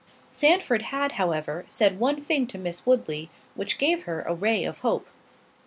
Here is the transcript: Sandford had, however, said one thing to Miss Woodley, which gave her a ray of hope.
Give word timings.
Sandford 0.31 0.81
had, 0.81 1.11
however, 1.11 1.63
said 1.67 1.99
one 1.99 2.19
thing 2.23 2.47
to 2.47 2.57
Miss 2.57 2.87
Woodley, 2.87 3.29
which 3.53 3.77
gave 3.77 4.05
her 4.05 4.23
a 4.23 4.33
ray 4.33 4.63
of 4.63 4.79
hope. 4.79 5.07